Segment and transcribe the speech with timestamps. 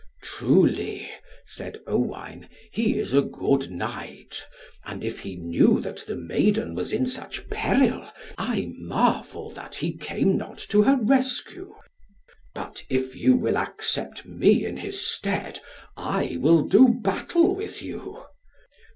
[0.23, 1.11] "Truly,"
[1.45, 4.43] said Owain, "he is a good knight,
[4.83, 9.95] and if he knew that the maiden was in such peril, I marvel that he
[9.95, 11.75] came not to her rescue.
[12.55, 15.59] But if you will accept me in his stead,
[15.95, 18.23] I will do battle with you."